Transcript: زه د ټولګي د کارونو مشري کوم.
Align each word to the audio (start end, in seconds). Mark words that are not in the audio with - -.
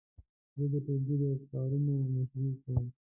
زه 0.57 0.65
د 0.71 0.73
ټولګي 0.85 1.15
د 1.21 1.23
کارونو 1.51 1.91
مشري 2.13 2.51
کوم. 2.63 2.85